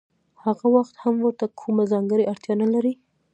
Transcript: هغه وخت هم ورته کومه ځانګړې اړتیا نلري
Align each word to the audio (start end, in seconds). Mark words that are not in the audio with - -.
هغه 0.43 0.65
وخت 0.75 0.95
هم 1.03 1.15
ورته 1.25 1.45
کومه 1.61 1.83
ځانګړې 1.91 2.29
اړتیا 2.31 2.53
نلري 2.63 2.93